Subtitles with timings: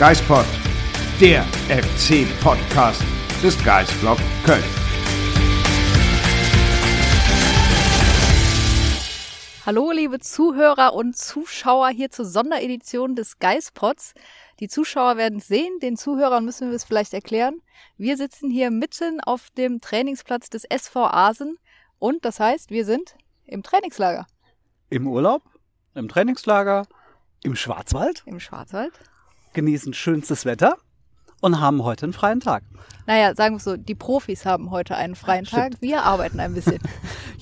[0.00, 0.46] Geispod,
[1.20, 3.02] der FC-Podcast
[3.42, 4.64] des Geisblog Köln.
[9.66, 14.14] Hallo, liebe Zuhörer und Zuschauer hier zur Sonderedition des Geispods.
[14.58, 17.60] Die Zuschauer werden es sehen, den Zuhörern müssen wir es vielleicht erklären.
[17.98, 21.58] Wir sitzen hier mitten auf dem Trainingsplatz des SV Asen
[21.98, 24.26] und das heißt, wir sind im Trainingslager
[24.88, 25.42] im Urlaub,
[25.94, 26.86] im Trainingslager,
[27.42, 28.98] im Schwarzwald, im Schwarzwald.
[29.52, 30.76] Genießen schönstes Wetter
[31.40, 32.62] und haben heute einen freien Tag.
[33.06, 36.78] Naja, sagen wir so, die Profis haben heute einen freien Tag, wir arbeiten ein bisschen.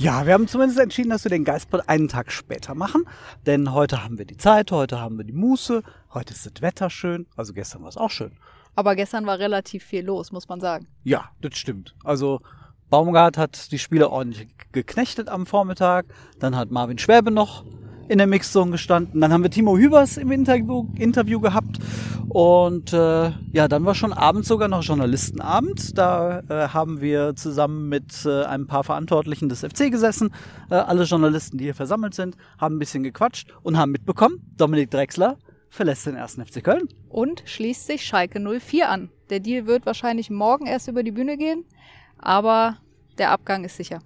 [0.01, 3.03] Ja, wir haben zumindest entschieden, dass wir den Geistbad einen Tag später machen,
[3.47, 5.83] denn heute haben wir die Zeit, heute haben wir die Muße,
[6.15, 8.31] heute ist das Wetter schön, also gestern war es auch schön.
[8.77, 10.87] Aber gestern war relativ viel los, muss man sagen.
[11.03, 11.97] Ja, das stimmt.
[12.05, 12.41] Also
[12.91, 16.07] Baumgart hat die Spieler ordentlich geknechtet am Vormittag,
[16.39, 17.65] dann hat Marvin Schwäbe noch
[18.09, 21.79] in der Mixzone gestanden, dann haben wir Timo Hübers im Interview, Interview gehabt
[22.29, 25.97] und äh, ja, dann war schon abends sogar noch Journalistenabend.
[25.97, 30.31] Da äh, haben wir zusammen mit äh, ein paar Verantwortlichen des FC gesessen,
[30.71, 34.91] äh, alle Journalisten, die hier versammelt sind, haben ein bisschen gequatscht und haben mitbekommen, Dominik
[34.91, 35.39] Drexler
[35.71, 36.89] verlässt den ersten FC Köln.
[37.09, 39.11] Und schließt sich Schalke 04 an.
[39.31, 41.65] Der Deal wird wahrscheinlich morgen erst über die Bühne gehen,
[42.19, 42.79] aber
[43.19, 44.01] der Abgang ist sicher.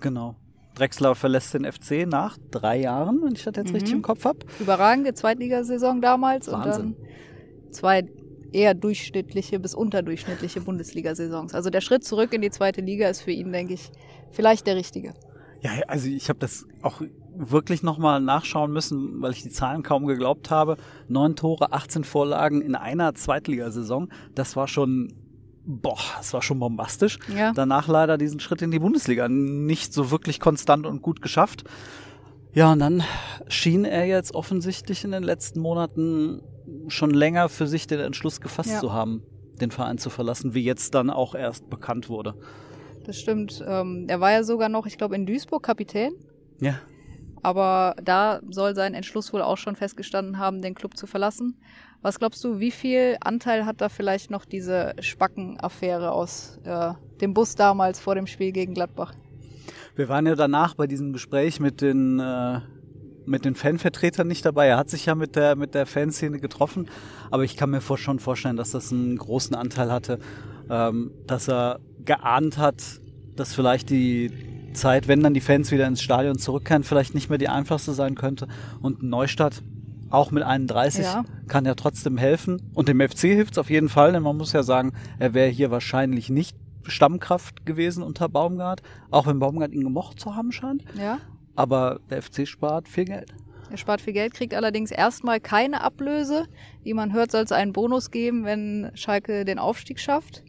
[0.00, 0.36] Genau.
[0.78, 4.38] Drexler verlässt den FC nach drei Jahren, wenn ich das jetzt richtig im Kopf habe.
[4.60, 6.86] Überragende Zweitligasaison damals Wahnsinn.
[6.86, 8.08] und dann zwei
[8.52, 11.54] eher durchschnittliche bis unterdurchschnittliche Bundesliga-Saisons.
[11.54, 13.90] Also der Schritt zurück in die zweite Liga ist für ihn, denke ich,
[14.30, 15.14] vielleicht der richtige.
[15.60, 17.02] Ja, also ich habe das auch
[17.36, 20.76] wirklich nochmal nachschauen müssen, weil ich die Zahlen kaum geglaubt habe.
[21.08, 24.08] Neun Tore, 18 Vorlagen in einer Zweitligasaison.
[24.34, 25.12] Das war schon,
[25.68, 27.18] boah, das war schon bombastisch.
[27.36, 27.52] Ja.
[27.52, 31.64] Danach leider diesen Schritt in die Bundesliga nicht so wirklich konstant und gut geschafft.
[32.54, 33.04] Ja, und dann
[33.48, 36.40] schien er jetzt offensichtlich in den letzten Monaten
[36.88, 38.80] schon länger für sich den Entschluss gefasst Ja.
[38.80, 39.22] zu haben,
[39.60, 42.34] den Verein zu verlassen, wie jetzt dann auch erst bekannt wurde.
[43.04, 43.62] Das stimmt.
[43.66, 46.12] Ähm, er war ja sogar noch, ich glaube, in Duisburg Kapitän.
[46.60, 46.74] Ja,
[47.42, 51.60] Aber da soll sein Entschluss wohl auch schon festgestanden haben, den Club zu verlassen.
[52.00, 57.34] Was glaubst du, wie viel Anteil hat da vielleicht noch diese Spacken-Affäre aus äh, dem
[57.34, 59.14] Bus damals vor dem Spiel gegen Gladbach?
[59.96, 62.60] Wir waren ja danach bei diesem Gespräch mit den, äh,
[63.26, 64.68] mit den Fanvertretern nicht dabei.
[64.68, 66.88] Er hat sich ja mit der, mit der Fanszene getroffen,
[67.32, 70.20] aber ich kann mir vor, schon vorstellen, dass das einen großen Anteil hatte,
[70.70, 73.00] ähm, dass er geahnt hat,
[73.34, 74.30] dass vielleicht die
[74.72, 78.14] Zeit, wenn dann die Fans wieder ins Stadion zurückkehren, vielleicht nicht mehr die einfachste sein
[78.14, 78.46] könnte.
[78.80, 79.62] Und Neustadt,
[80.10, 81.24] auch mit 31, Ja.
[81.46, 82.62] kann ja trotzdem helfen.
[82.74, 85.48] Und dem FC hilft es auf jeden Fall, denn man muss ja sagen, er wäre
[85.50, 90.84] hier wahrscheinlich nicht Stammkraft gewesen unter Baumgart, auch wenn Baumgart ihn gemocht zu haben scheint.
[90.98, 91.18] Ja.
[91.54, 93.34] Aber der FC spart viel Geld.
[93.70, 96.46] Er spart viel Geld, kriegt allerdings erstmal keine Ablöse.
[96.82, 100.42] Wie man hört, soll es einen Bonus geben, wenn Schalke den Aufstieg schafft.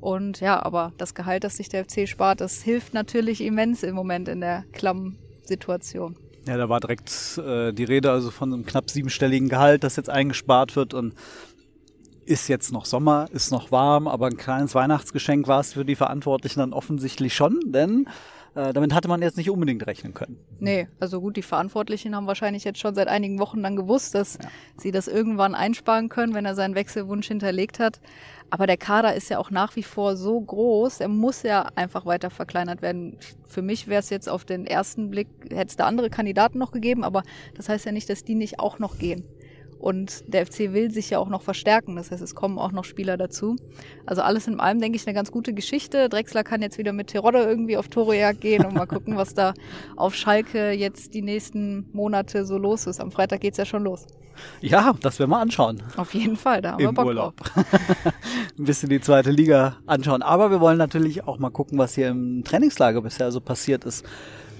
[0.00, 3.94] Und ja, aber das Gehalt, das sich der FC spart, das hilft natürlich immens im
[3.94, 6.16] Moment in der klammen Situation.
[6.48, 10.08] Ja, da war direkt äh, die Rede also von einem knapp siebenstelligen Gehalt, das jetzt
[10.08, 11.12] eingespart wird und
[12.24, 15.94] ist jetzt noch Sommer, ist noch warm, aber ein kleines Weihnachtsgeschenk war es für die
[15.94, 18.08] Verantwortlichen dann offensichtlich schon, denn
[18.54, 20.38] äh, damit hatte man jetzt nicht unbedingt rechnen können.
[20.58, 24.38] Nee, also gut, die Verantwortlichen haben wahrscheinlich jetzt schon seit einigen Wochen dann gewusst, dass
[24.76, 28.00] sie das irgendwann einsparen können, wenn er seinen Wechselwunsch hinterlegt hat.
[28.50, 32.06] Aber der Kader ist ja auch nach wie vor so groß, er muss ja einfach
[32.06, 33.18] weiter verkleinert werden.
[33.46, 36.72] Für mich wäre es jetzt auf den ersten Blick, hätte es da andere Kandidaten noch
[36.72, 37.22] gegeben, aber
[37.54, 39.24] das heißt ja nicht, dass die nicht auch noch gehen.
[39.78, 41.96] Und der FC will sich ja auch noch verstärken.
[41.96, 43.56] Das heißt, es kommen auch noch Spieler dazu.
[44.06, 46.08] Also alles in allem, denke ich, eine ganz gute Geschichte.
[46.08, 49.54] Drexler kann jetzt wieder mit Terodde irgendwie auf Torejagd gehen und mal gucken, was da
[49.96, 53.00] auf Schalke jetzt die nächsten Monate so los ist.
[53.00, 54.06] Am Freitag geht's ja schon los.
[54.60, 55.82] Ja, das werden wir anschauen.
[55.96, 57.36] Auf jeden Fall, da haben wir Im Bock Urlaub.
[57.36, 57.64] drauf.
[58.58, 60.22] Ein bisschen die zweite Liga anschauen.
[60.22, 64.04] Aber wir wollen natürlich auch mal gucken, was hier im Trainingslager bisher so passiert ist.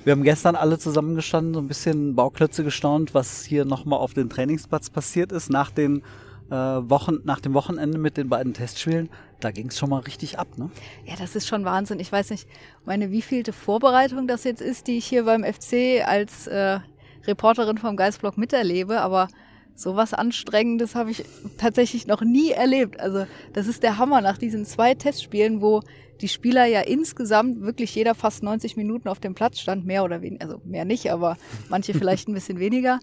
[0.09, 4.31] Wir haben gestern alle zusammengestanden, so ein bisschen Bauklötze gestaunt, was hier nochmal auf dem
[4.31, 6.03] Trainingsplatz passiert ist, nach den
[6.51, 9.11] äh, Wochen, nach dem Wochenende mit den beiden Testspielen,
[9.41, 10.71] da ging es schon mal richtig ab, ne?
[11.05, 12.01] Ja, das ist schon Wahnsinn.
[12.01, 12.49] Ich weiß nicht,
[12.87, 16.79] meine wievielte Vorbereitung das jetzt ist, die ich hier beim FC als äh,
[17.27, 19.29] Reporterin vom Geistblock miterlebe, aber
[19.75, 21.27] sowas Anstrengendes habe ich
[21.59, 22.99] tatsächlich noch nie erlebt.
[22.99, 25.83] Also das ist der Hammer nach diesen zwei Testspielen, wo
[26.21, 30.23] die Spieler ja insgesamt wirklich jeder fast 90 Minuten auf dem Platz stand, mehr oder
[30.23, 31.37] weniger, also mehr nicht, aber
[31.69, 33.01] manche vielleicht ein bisschen weniger.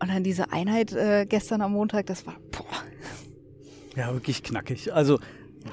[0.00, 2.64] Und dann diese Einheit äh, gestern am Montag, das war, boah.
[3.96, 4.92] Ja, wirklich knackig.
[4.92, 5.20] Also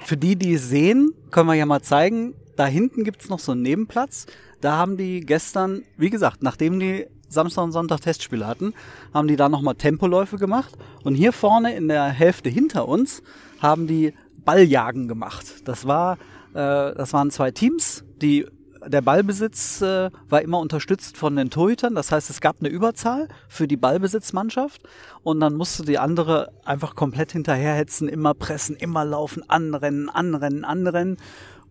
[0.04, 3.54] für die, die es sehen, können wir ja mal zeigen, da hinten gibt's noch so
[3.54, 4.28] einen Nebenplatz.
[4.60, 8.74] Da haben die gestern, wie gesagt, nachdem die Samstag und Sonntag Testspiele hatten,
[9.14, 10.78] haben die da nochmal Tempoläufe gemacht.
[11.04, 13.24] Und hier vorne in der Hälfte hinter uns
[13.60, 15.46] haben die Balljagen gemacht.
[15.66, 16.18] Das war,
[16.54, 18.46] das waren zwei Teams, die
[18.86, 21.96] der Ballbesitz äh, war immer unterstützt von den Torhütern.
[21.96, 24.82] Das heißt, es gab eine Überzahl für die Ballbesitzmannschaft
[25.24, 31.18] und dann musste die andere einfach komplett hinterherhetzen, immer pressen, immer laufen, anrennen, anrennen, anrennen.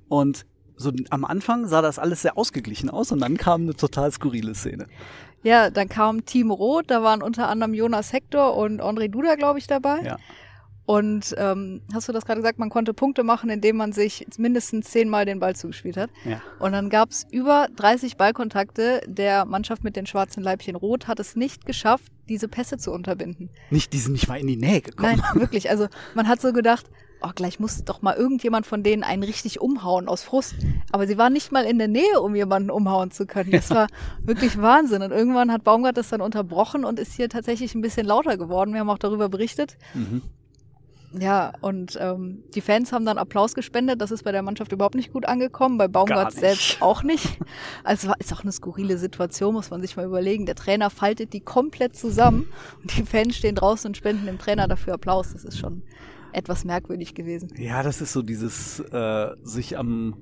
[0.08, 0.46] Und
[0.76, 4.54] so am Anfang sah das alles sehr ausgeglichen aus und dann kam eine total skurrile
[4.54, 4.86] Szene.
[5.42, 9.58] Ja, dann kam Team Rot, da waren unter anderem Jonas Hector und André Duda, glaube
[9.58, 10.00] ich, dabei.
[10.02, 10.16] Ja.
[10.86, 14.90] Und ähm, hast du das gerade gesagt, man konnte Punkte machen, indem man sich mindestens
[14.90, 16.10] zehnmal den Ball zugespielt hat.
[16.24, 16.42] Ja.
[16.58, 19.02] Und dann gab es über 30 Ballkontakte.
[19.06, 23.50] Der Mannschaft mit den schwarzen Leibchen Rot hat es nicht geschafft, diese Pässe zu unterbinden.
[23.70, 25.22] Nicht, die sind nicht mal in die Nähe gekommen.
[25.22, 25.70] Nein, wirklich.
[25.70, 26.90] Also man hat so gedacht,
[27.22, 30.54] oh, gleich muss doch mal irgendjemand von denen einen richtig umhauen aus Frust.
[30.90, 33.52] Aber sie waren nicht mal in der Nähe, um jemanden umhauen zu können.
[33.52, 33.86] Das war
[34.22, 35.02] wirklich Wahnsinn.
[35.02, 38.72] Und irgendwann hat Baumgart das dann unterbrochen und ist hier tatsächlich ein bisschen lauter geworden.
[38.72, 39.76] Wir haben auch darüber berichtet.
[39.94, 40.22] Mhm.
[41.18, 44.00] Ja, und ähm, die Fans haben dann Applaus gespendet.
[44.00, 47.38] Das ist bei der Mannschaft überhaupt nicht gut angekommen, bei Gar Baumgart selbst auch nicht.
[47.82, 50.46] Also war- ist auch eine skurrile Situation, muss man sich mal überlegen.
[50.46, 52.46] Der Trainer faltet die komplett zusammen
[52.82, 55.32] und die Fans stehen draußen und spenden dem Trainer dafür Applaus.
[55.32, 55.82] Das ist schon
[56.32, 57.48] etwas merkwürdig gewesen.
[57.56, 60.14] Ja, das ist so dieses äh, sich am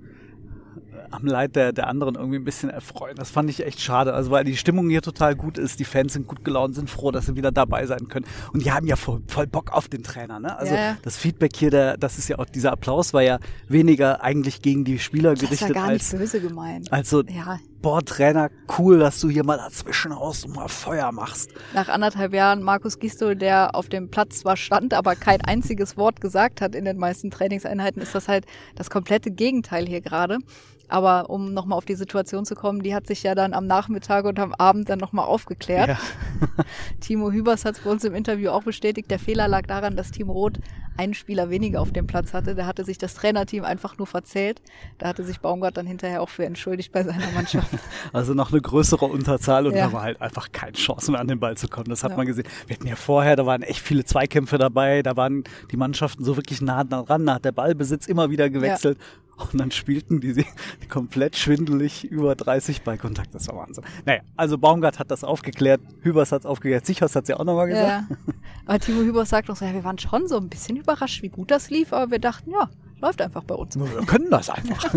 [1.11, 3.17] am Leid der, der anderen irgendwie ein bisschen erfreuen.
[3.17, 4.15] Das fand ich echt schade.
[4.15, 7.11] Also weil die Stimmung hier total gut ist, die Fans sind gut gelaunt, sind froh,
[7.11, 8.27] dass sie wieder dabei sein können.
[8.53, 10.41] Und die haben ja voll, voll Bock auf den Trainer.
[10.41, 10.57] Ne?
[10.59, 10.97] Also Ja, ja.
[11.03, 13.39] das Feedback hier, der, das ist ja auch dieser Applaus war ja
[13.69, 16.93] weniger eigentlich gegen die Spieler Das gerichtet gar als nicht böse gemeint.
[16.93, 21.51] also Ja, boah Trainer, cool, dass du hier mal dazwischen haust und mal Feuer machst.
[21.75, 26.21] nach anderthalb Jahren Markus Gisto, der auf dem Platz zwar stand, aber kein einziges Wort
[26.21, 30.39] gesagt hat in den meisten Trainingseinheiten, ist das halt das komplette Gegenteil hier gerade.
[30.89, 34.25] Aber um nochmal auf die Situation zu kommen, die hat sich ja dann am Nachmittag
[34.25, 35.89] und am Abend dann nochmal aufgeklärt.
[35.89, 35.99] Ja.
[37.01, 39.11] Timo Hübers hat es bei uns im Interview auch bestätigt.
[39.11, 40.59] Der Fehler lag daran, dass Team Roth
[40.97, 42.55] einen Spieler weniger auf dem Platz hatte.
[42.57, 44.61] Da hatte sich das Trainerteam einfach nur verzählt.
[44.99, 47.69] Da hatte sich Baumgart dann hinterher auch für entschuldigt bei seiner Mannschaft.
[48.13, 49.87] Also noch eine größere Unterzahl und Ja.
[49.87, 51.87] da war halt einfach keine Chance mehr an den Ball zu kommen.
[51.89, 52.17] Das hat Ja.
[52.17, 52.47] man gesehen.
[52.67, 56.37] Wir hatten ja vorher, da waren echt viele Zweikämpfe dabei, da waren die Mannschaften so
[56.37, 58.99] wirklich nah dran, nach der Ballbesitz immer wieder gewechselt.
[59.39, 60.47] Und dann spielten die, die
[60.89, 63.35] komplett schwindelig über 30 Ballkontakt.
[63.35, 63.85] Das war Wahnsinn.
[64.05, 67.45] Naja, also Baumgart hat das aufgeklärt, Hübers hat es aufgeklärt, Sichers hat es ja auch
[67.45, 67.87] nochmal gesagt.
[67.87, 68.35] Ja, ja.
[68.67, 71.29] Aber Timo Hübers sagt auch so, ja, wir waren schon so ein bisschen überrascht, wie
[71.29, 72.69] gut das lief, aber wir dachten, ja,
[73.01, 73.79] läuft einfach bei uns.
[73.79, 74.95] Wir können das einfach.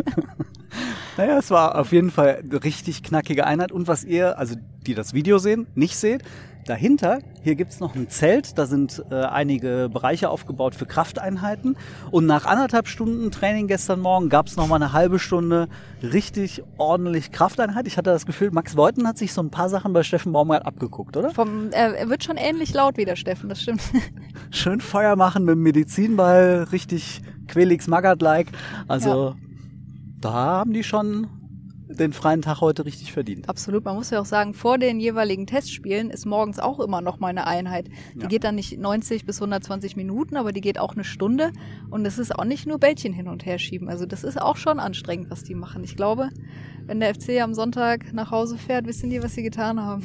[1.17, 3.71] naja, es war auf jeden Fall eine richtig knackige Einheit.
[3.71, 4.55] Und was ihr, also
[4.85, 6.23] die das Video sehen, nicht seht,
[6.65, 11.77] dahinter, hier gibt's noch ein Zelt, da sind äh, einige Bereiche aufgebaut für Krafteinheiten.
[12.11, 15.67] Und nach anderthalb Stunden Training gestern Morgen gab's noch mal eine halbe Stunde
[16.03, 17.87] richtig ordentlich Krafteinheit.
[17.87, 20.65] Ich hatte das Gefühl, Max Beuten hat sich so ein paar Sachen bei Steffen Baumgart
[20.65, 21.31] abgeguckt, oder?
[21.31, 23.81] Vom, er, er wird schon ähnlich laut wie der Steffen, das stimmt.
[24.51, 28.47] Schön Feuer machen mit dem Medizinball, richtig Quelix Magath-like.
[28.87, 29.35] Also
[30.19, 31.27] da haben die schon
[31.95, 33.47] den freien Tag heute richtig verdient.
[33.49, 33.85] Absolut.
[33.85, 37.27] Man muss ja auch sagen, vor den jeweiligen Testspielen ist morgens auch immer noch mal
[37.27, 37.87] eine Einheit.
[38.15, 38.27] Die Ja.
[38.27, 41.51] geht dann nicht 90 bis 120 Minuten, aber die geht auch eine Stunde.
[41.89, 43.89] Und es ist auch nicht nur Bällchen hin und her schieben.
[43.89, 45.83] Also das ist auch schon anstrengend, was die machen.
[45.83, 46.29] Ich glaube,
[46.85, 50.03] wenn der FC am Sonntag nach Hause fährt, wissen die, was sie getan haben.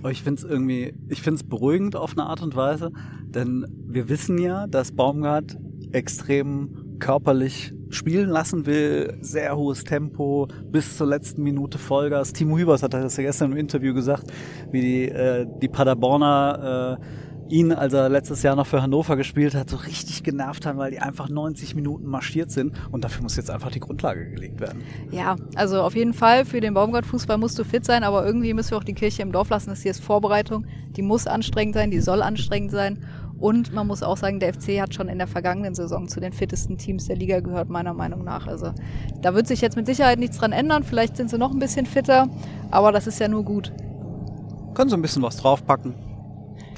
[0.00, 2.92] Aber ich finde es irgendwie, ich finde es beruhigend auf eine Art und Weise,
[3.24, 5.56] denn wir wissen ja, dass Baumgart
[5.92, 12.32] extrem körperlich spielen lassen will, sehr hohes Tempo, bis zur letzten Minute Vollgas.
[12.32, 14.32] Timo Hübers hat das ja gestern im Interview gesagt,
[14.70, 17.04] wie die, äh, die Paderborner äh,
[17.48, 20.90] ihn, als er letztes Jahr noch für Hannover gespielt hat, so richtig genervt haben, weil
[20.90, 24.82] die einfach 90 Minuten marschiert sind und dafür muss jetzt einfach die Grundlage gelegt werden.
[25.10, 28.72] Ja, also auf jeden Fall für den Baumgart-Fußball musst du fit sein, aber irgendwie müssen
[28.72, 29.70] wir auch die Kirche im Dorf lassen.
[29.70, 30.66] Das hier ist Vorbereitung.
[30.96, 33.04] Die muss anstrengend sein, die soll anstrengend sein.
[33.38, 36.32] Und man muss auch sagen, der FC hat schon in der vergangenen Saison zu den
[36.32, 38.46] fittesten Teams der Liga gehört, meiner Meinung nach.
[38.46, 38.72] Also
[39.20, 40.82] da wird sich jetzt mit Sicherheit nichts dran ändern.
[40.82, 42.28] Vielleicht sind sie noch ein bisschen fitter,
[42.70, 43.72] aber das ist ja nur gut.
[44.74, 45.94] Können so ein bisschen was draufpacken.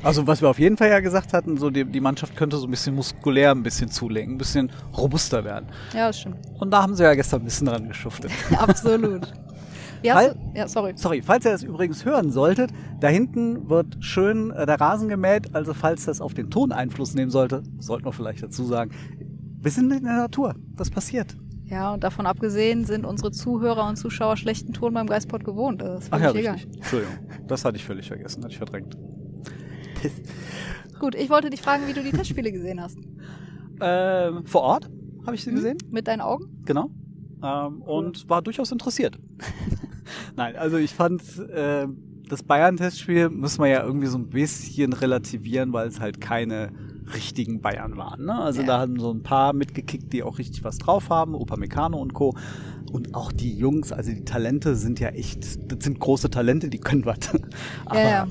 [0.03, 2.67] Also was wir auf jeden Fall ja gesagt hatten, so die, die Mannschaft könnte so
[2.67, 5.67] ein bisschen muskulär ein bisschen zulegen, ein bisschen robuster werden.
[5.93, 6.37] Ja, das stimmt.
[6.59, 8.31] Und da haben sie ja gestern ein bisschen dran geschuftet.
[8.59, 9.33] Absolut.
[10.03, 10.93] Weil- du, ja, sorry.
[10.97, 15.55] Sorry, falls ihr es übrigens hören solltet, da hinten wird schön äh, der Rasen gemäht,
[15.55, 18.91] also falls das auf den Ton Einfluss nehmen sollte, sollten wir vielleicht dazu sagen,
[19.61, 21.37] wir sind in der Natur, das passiert.
[21.65, 25.83] Ja, und davon abgesehen sind unsere Zuhörer und Zuschauer schlechten Ton beim Geistpod gewohnt.
[25.83, 26.55] Das Ach ja, egal.
[26.55, 26.75] richtig.
[26.77, 27.15] Entschuldigung,
[27.47, 28.97] das hatte ich völlig vergessen, hatte ich verdrängt.
[30.99, 32.97] Gut, ich wollte dich fragen, wie du die Testspiele gesehen hast.
[33.81, 34.91] Ähm, vor Ort
[35.27, 35.57] habe ich sie Hm?
[35.57, 36.63] gesehen, Mit deinen Augen?
[36.65, 36.91] genau.
[37.43, 39.19] Ähm, und war durchaus interessiert.
[40.37, 41.87] Nein, also ich fand äh,
[42.29, 46.71] das Bayern-Testspiel muss man ja irgendwie so ein bisschen relativieren, weil es halt keine
[47.15, 48.27] richtigen Bayern waren.
[48.27, 48.39] Ne?
[48.39, 48.67] Also Ja.
[48.67, 52.35] da haben so ein paar mitgekickt, die auch richtig was drauf haben, Upamecano und Co.
[52.93, 56.79] Und auch die Jungs, also die Talente sind ja echt, das sind große Talente, die
[56.79, 57.19] können was.
[57.87, 58.27] Aber Ja, ja.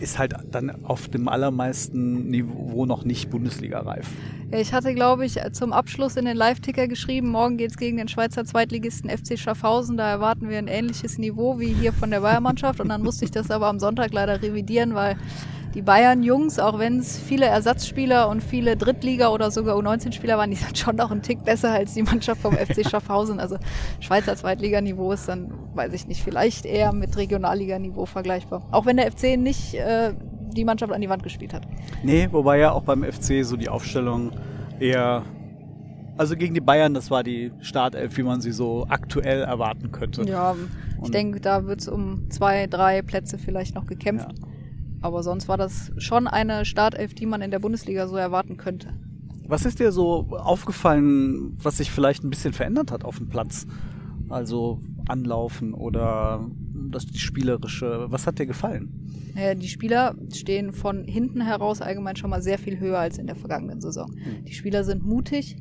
[0.00, 4.08] Ist halt dann auf dem allermeisten Niveau noch nicht Bundesliga-reif.
[4.52, 8.44] Ich hatte, glaube ich, zum Abschluss in den Live-Ticker geschrieben, morgen geht's gegen den Schweizer
[8.44, 9.96] Zweitligisten FC Schaffhausen.
[9.96, 12.80] Da erwarten wir ein ähnliches Niveau wie hier von der Bayern-Mannschaft.
[12.80, 15.16] Und dann musste ich das aber am Sonntag leider revidieren, weil
[15.76, 20.56] die Bayern-Jungs, auch wenn es viele Ersatzspieler und viele Drittliga- oder sogar U19-Spieler waren, die
[20.64, 23.38] sind schon noch einen Tick besser als die Mannschaft vom FC Schaffhausen.
[23.38, 23.58] Also
[24.00, 28.66] Schweizer Zweitliganiveau ist dann, weiß ich nicht, vielleicht eher mit Regionalliganiveau vergleichbar.
[28.70, 30.14] Auch wenn der FC nicht äh,
[30.56, 31.68] die Mannschaft an die Wand gespielt hat.
[32.02, 34.32] Nee, wobei ja auch beim FC so die Aufstellung
[34.80, 35.24] eher.
[36.16, 40.22] Also gegen die Bayern, das war die Startelf, wie man sie so aktuell erwarten könnte.
[40.22, 40.56] Ja,
[41.04, 44.30] ich denke, da wird's um zwei, drei Plätze vielleicht noch gekämpft.
[45.00, 48.88] Aber sonst war das schon eine Startelf, die man in der Bundesliga so erwarten könnte.
[49.48, 53.66] Was ist dir so aufgefallen, was sich vielleicht ein bisschen verändert hat auf dem Platz?
[54.28, 56.48] Also Anlaufen oder
[56.90, 58.06] das die spielerische.
[58.10, 59.32] Was hat dir gefallen?
[59.36, 63.26] Äh, Die Spieler stehen von hinten heraus allgemein schon mal sehr viel höher als in
[63.26, 64.10] der vergangenen Saison.
[64.46, 65.56] Die Spieler sind mutig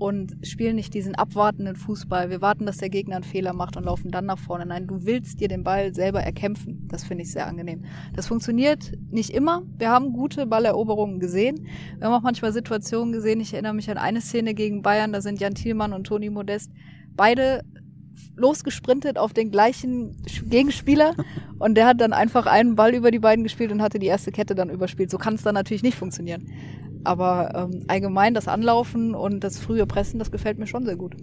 [0.00, 2.30] und spielen nicht diesen abwartenden Fußball.
[2.30, 4.64] Wir warten, dass der Gegner einen Fehler macht und laufen dann nach vorne.
[4.64, 6.88] Nein, du willst dir den Ball selber erkämpfen.
[6.88, 7.84] Das finde ich sehr angenehm.
[8.16, 9.62] Das funktioniert nicht immer.
[9.76, 11.66] Wir haben gute Balleroberungen gesehen.
[11.98, 13.40] Wir haben auch manchmal Situationen gesehen.
[13.40, 15.12] Ich erinnere mich an eine Szene gegen Bayern.
[15.12, 16.72] Da sind Jan Thielmann und Toni Modest
[17.14, 17.62] beide
[18.36, 20.16] losgesprintet auf den gleichen
[20.46, 21.14] Gegenspieler
[21.58, 24.32] und der hat dann einfach einen Ball über die beiden gespielt und hatte die erste
[24.32, 25.10] Kette dann überspielt.
[25.10, 26.50] So kann es dann natürlich nicht funktionieren.
[27.04, 31.16] Aber ähm, allgemein das Anlaufen und das frühe Pressen, das gefällt mir schon sehr gut.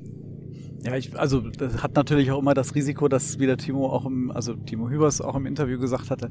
[0.84, 4.06] Ja, ich, also das hat natürlich auch immer das Risiko, dass wie der Timo auch
[4.06, 6.30] im, also Timo Hübers auch im Interview gesagt hatte,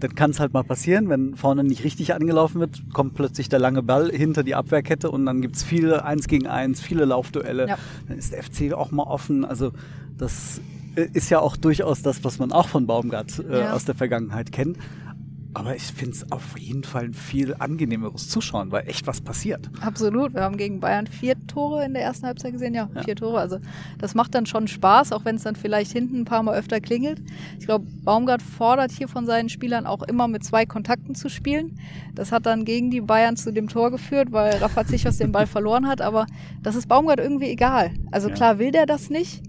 [0.00, 3.58] dann kann es halt mal passieren, wenn vorne nicht richtig angelaufen wird, kommt plötzlich der
[3.58, 7.68] lange Ball hinter die Abwehrkette und dann gibt's viele Eins gegen Eins, viele Laufduelle.
[7.68, 7.78] Ja.
[8.08, 9.44] Dann ist der FC auch mal offen.
[9.44, 9.72] Also
[10.16, 10.60] das
[10.96, 13.72] äh, ist ja auch durchaus das, was man auch von Baumgart äh, Ja.
[13.72, 14.78] aus der Vergangenheit kennt.
[15.56, 19.70] Aber ich finde es auf jeden Fall ein viel angenehmeres Zuschauen, weil echt was passiert.
[19.80, 20.34] Absolut.
[20.34, 22.74] Wir haben gegen Bayern vier Tore in der ersten Halbzeit gesehen.
[22.74, 23.38] Ja, vier Tore.
[23.40, 23.58] Also
[23.98, 26.78] das macht dann schon Spaß, auch wenn es dann vielleicht hinten ein paar Mal öfter
[26.82, 27.22] klingelt.
[27.58, 31.78] Ich glaube, Baumgart fordert hier von seinen Spielern auch immer mit zwei Kontakten zu spielen.
[32.14, 35.46] Das hat dann gegen die Bayern zu dem Tor geführt, weil Rafa Zichos den Ball
[35.46, 36.02] verloren hat.
[36.02, 36.26] Aber
[36.62, 37.92] das ist Baumgart irgendwie egal.
[38.10, 38.34] Also Ja.
[38.34, 39.42] klar will der das nicht.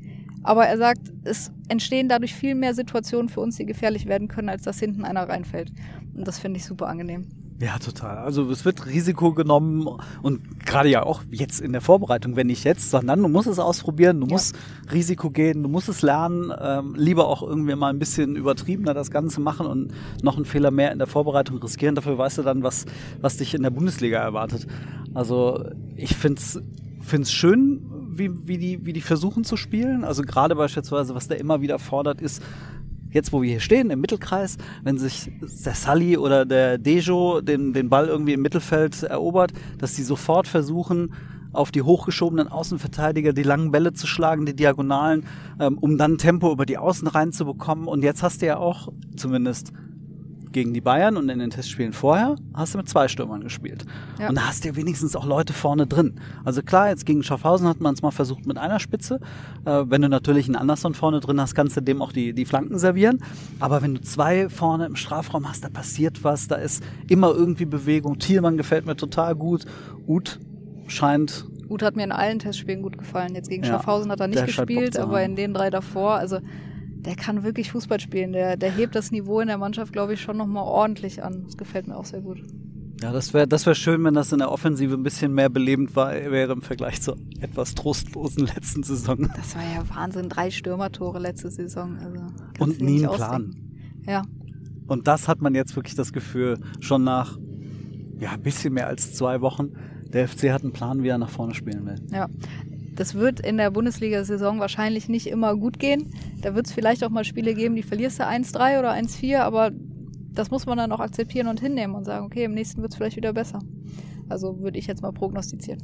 [0.48, 4.48] Aber er sagt, es entstehen dadurch viel mehr Situationen für uns, die gefährlich werden können,
[4.48, 5.74] als dass hinten einer reinfällt.
[6.16, 7.28] Und das finde ich super angenehm.
[7.60, 8.20] Ja, total.
[8.20, 9.86] Also es wird Risiko genommen
[10.22, 13.60] und gerade ja auch jetzt in der Vorbereitung, wenn nicht jetzt, sondern du musst es
[13.60, 14.34] ausprobieren, du Ja.
[14.34, 14.56] musst
[14.94, 19.12] Risiko gehen, du musst es lernen, ähm, lieber auch irgendwie mal ein bisschen übertriebener das
[19.12, 21.96] Ganze machen und noch einen Fehler mehr in der Vorbereitung riskieren.
[21.96, 22.86] Dafür weißt du dann, was,
[23.20, 24.66] was dich in der Bundesliga erwartet.
[25.14, 25.66] Also
[25.98, 26.62] ich find's
[27.02, 27.82] find's schön,
[28.18, 30.04] wie, wie, die, wie die versuchen zu spielen.
[30.04, 32.42] Also gerade beispielsweise, was der immer wieder fordert, ist,
[33.12, 37.74] jetzt wo wir hier stehen, im Mittelkreis, wenn sich der Sully oder der Dejo den,
[37.74, 41.14] den Ball irgendwie im Mittelfeld erobert, dass sie sofort versuchen,
[41.54, 45.26] auf die hochgeschobenen Außenverteidiger die langen Bälle zu schlagen, die Diagonalen,
[45.60, 47.88] ähm, um dann Tempo über die Außen reinzubekommen.
[47.88, 49.72] Und jetzt hast du ja auch, zumindest
[50.52, 53.86] gegen die Bayern und in den Testspielen vorher, hast du mit zwei Stürmern gespielt.
[54.20, 54.30] Ja.
[54.30, 56.16] Und da hast du ja wenigstens auch Leute vorne drin.
[56.44, 59.20] Also klar, jetzt gegen Schaffhausen hat man es mal versucht mit einer Spitze.
[59.66, 62.46] Äh, wenn du natürlich einen Anderson vorne drin hast, kannst du dem auch die, die
[62.46, 63.20] Flanken servieren.
[63.60, 67.66] Aber wenn du zwei vorne im Strafraum hast, da passiert was, da ist immer irgendwie
[67.66, 68.20] Bewegung.
[68.20, 69.66] Thielmann gefällt mir total gut.
[70.08, 70.40] Uth
[70.88, 73.36] scheint Gut hat mir in allen Testspielen gut gefallen.
[73.36, 76.40] Jetzt gegen Ja, Schaffhausen hat er nicht gespielt, aber in den drei davor, also
[77.08, 78.34] der kann wirklich Fußball spielen.
[78.34, 81.44] Der, der hebt das Niveau in der Mannschaft, glaube ich, schon nochmal ordentlich an.
[81.46, 82.44] Das gefällt mir auch sehr gut.
[83.02, 85.96] Ja, das wäre das wär schön, wenn das in der Offensive ein bisschen mehr belebend
[85.96, 89.32] war, wäre im Vergleich zur etwas trostlosen letzten Saison.
[89.38, 90.28] Das war ja Wahnsinn.
[90.28, 91.98] Drei Stürmertore letzte Saison.
[91.98, 92.26] Also,
[92.60, 93.56] Und nie einen Plan.
[94.06, 94.24] Ja.
[94.88, 97.38] Und das hat man jetzt wirklich das Gefühl, schon nach
[98.20, 99.72] ja, ein bisschen mehr als zwei Wochen,
[100.12, 102.02] der FC hat einen Plan, wie er nach vorne spielen will.
[102.12, 102.28] Ja.
[102.98, 106.10] Das wird in der Bundesliga-Saison wahrscheinlich nicht immer gut gehen.
[106.42, 109.72] Da wird es vielleicht auch mal Spiele geben, die verlierst du 1-3 oder 1-4, aber
[110.34, 112.98] das muss man dann auch akzeptieren und hinnehmen und sagen, okay, im nächsten wird es
[112.98, 113.60] vielleicht wieder besser.
[114.30, 115.82] Also würde ich jetzt mal prognostizieren.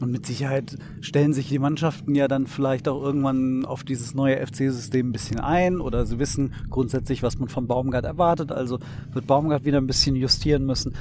[0.00, 4.44] Und mit Sicherheit stellen sich die Mannschaften ja dann vielleicht auch irgendwann auf dieses neue
[4.44, 8.50] FC-System ein bisschen ein oder sie wissen grundsätzlich, was man von Baumgart erwartet.
[8.50, 8.78] Also
[9.12, 10.94] wird Baumgart wieder ein bisschen justieren müssen.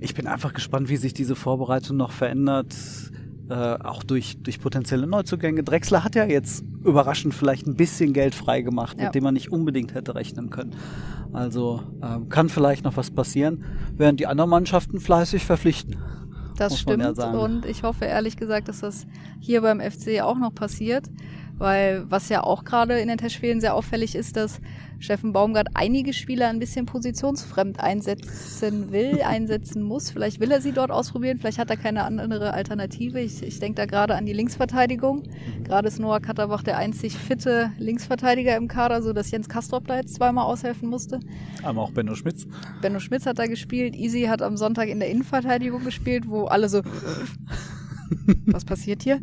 [0.00, 2.74] Ich bin einfach gespannt, wie sich diese Vorbereitung noch verändert.
[3.48, 5.62] Äh, auch durch, durch potenzielle Neuzugänge.
[5.62, 9.04] Drexler hat ja jetzt überraschend vielleicht ein bisschen Geld freigemacht, Ja.
[9.04, 10.74] mit dem man nicht unbedingt hätte rechnen können.
[11.32, 13.64] Also ähm, kann vielleicht noch was passieren,
[13.96, 15.96] während die anderen Mannschaften fleißig verpflichten.
[16.56, 19.06] Das stimmt ja und ich hoffe ehrlich gesagt, dass das
[19.40, 21.06] hier beim FC auch noch passiert,
[21.58, 24.60] weil was ja auch gerade in den Testspielen sehr auffällig ist, dass
[24.98, 30.10] Steffen Baumgart einige Spieler ein bisschen positionsfremd einsetzen will, einsetzen muss.
[30.10, 33.20] Vielleicht will er sie dort ausprobieren, vielleicht hat er keine andere Alternative.
[33.20, 35.24] Ich, ich denke da gerade an die Linksverteidigung.
[35.64, 39.96] Gerade ist Noah Katterbach der einzig fitte Linksverteidiger im Kader, so dass Jens Kastrop da
[39.96, 41.20] jetzt zweimal aushelfen musste.
[41.62, 42.46] Aber auch Benno Schmitz.
[42.80, 46.68] Benno Schmitz hat da gespielt, Easy hat am Sonntag in der Innenverteidigung gespielt, wo alle
[46.68, 46.82] so,
[48.46, 49.20] was passiert hier?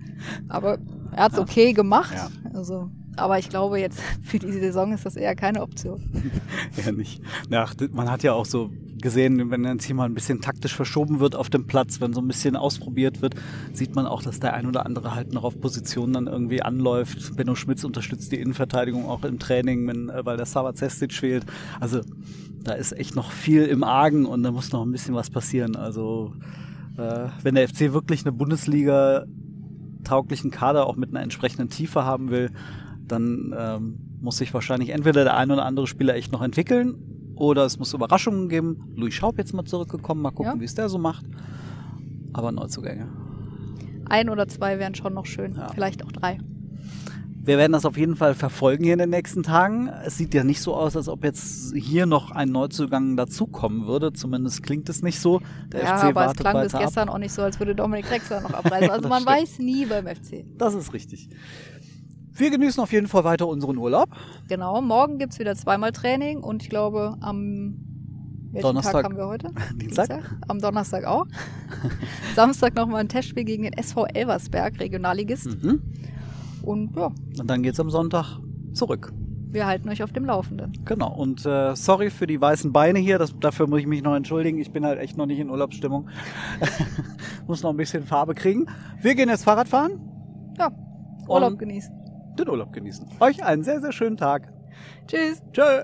[0.49, 0.77] Aber
[1.15, 2.13] er hat es okay gemacht.
[2.15, 2.29] Ja.
[2.53, 6.01] Also, aber ich glaube jetzt für die Saison ist das eher keine Option.
[6.83, 7.21] Ja, nicht.
[7.49, 8.71] Ja, man hat ja auch so
[9.03, 12.21] gesehen, wenn jetzt hier mal ein bisschen taktisch verschoben wird auf dem Platz, wenn so
[12.21, 13.35] ein bisschen ausprobiert wird,
[13.73, 17.35] sieht man auch, dass der ein oder andere halt noch auf Positionen dann irgendwie anläuft.
[17.35, 21.45] Benno Schmitz unterstützt die Innenverteidigung auch im Training, wenn, äh, weil der Sava Cestic fehlt.
[21.79, 22.01] Also
[22.63, 25.75] da ist echt noch viel im Argen und da muss noch ein bisschen was passieren.
[25.75, 26.33] Also
[26.97, 29.25] äh, wenn der FC wirklich eine Bundesliga
[30.03, 32.51] tauglichen Kader auch mit einer entsprechenden Tiefe haben will,
[33.07, 36.95] dann ähm, muss sich wahrscheinlich entweder der ein oder andere Spieler echt noch entwickeln
[37.35, 38.93] oder es muss Überraschungen geben.
[38.95, 40.59] Louis Schaub jetzt mal zurückgekommen, mal gucken, Ja.
[40.59, 41.25] wie es der so macht.
[42.33, 43.07] Aber Neuzugänge.
[44.09, 45.55] Ein oder zwei wären schon noch schön.
[45.55, 45.67] Ja.
[45.73, 46.39] Vielleicht auch drei.
[47.45, 49.89] Wir werden das auf jeden Fall verfolgen hier in den nächsten Tagen.
[50.05, 54.13] Es sieht ja nicht so aus, als ob jetzt hier noch ein Neuzugang dazukommen würde.
[54.13, 55.41] Zumindest klingt es nicht so.
[55.73, 57.15] Der ja, FC aber es wartet klang bis gestern ab.
[57.15, 58.89] auch nicht so, als würde Dominik Drexler noch abreisen.
[58.93, 59.37] Also das man stimmt.
[59.37, 60.45] weiß nie beim FC.
[60.57, 61.29] Das ist richtig.
[62.31, 64.09] Wir genießen auf jeden Fall weiter unseren Urlaub.
[64.47, 67.75] Genau, morgen gibt's wieder zweimal Training und ich glaube am
[68.53, 68.93] welchen Donnerstag.
[68.93, 69.51] Tag haben wir heute?
[69.75, 70.37] Dienstag.
[70.47, 71.25] Am Donnerstag auch.
[72.35, 75.61] Samstag nochmal ein Testspiel gegen den SV Elversberg, Regionalligist.
[75.61, 75.81] Mhm.
[76.63, 77.07] Und ja,
[77.39, 78.39] Und dann geht's am Sonntag
[78.73, 79.11] zurück.
[79.51, 80.73] wir halten euch auf dem Laufenden.
[80.85, 81.13] Genau.
[81.13, 83.19] Und äh, sorry für die weißen Beine hier.
[83.19, 84.57] Das, dafür muss ich mich noch entschuldigen.
[84.59, 86.07] Ich bin halt echt noch nicht in Urlaubsstimmung.
[87.47, 88.65] muss noch ein bisschen Farbe kriegen.
[89.01, 89.99] Wir gehen jetzt Fahrrad fahren.
[90.57, 90.71] Ja,
[91.27, 91.93] Urlaub Und- genießen.
[92.39, 93.05] Den Urlaub genießen.
[93.19, 94.51] Euch einen sehr, sehr schönen Tag.
[95.07, 95.39] Tschüss.
[95.51, 95.83] Tschö.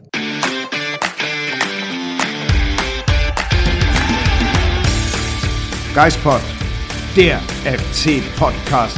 [5.93, 6.41] Geispod,
[7.15, 8.97] der FC-Podcast